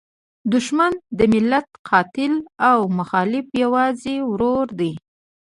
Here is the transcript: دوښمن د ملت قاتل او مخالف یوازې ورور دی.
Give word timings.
دوښمن 0.51 0.93
د 1.17 1.19
ملت 1.33 1.67
قاتل 1.89 2.33
او 2.69 2.79
مخالف 2.97 3.45
یوازې 3.63 4.15
ورور 4.31 4.67
دی. 4.79 4.93